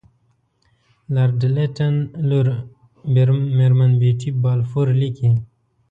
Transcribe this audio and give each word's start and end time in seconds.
لارډ 1.13 1.41
لیټن 1.55 1.95
لور 2.29 3.27
میرمن 3.57 3.91
بیټي 4.01 4.29
بالفور 4.43 4.87
لیکي. 5.01 5.29